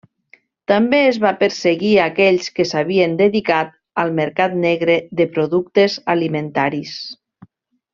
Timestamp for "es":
1.09-1.19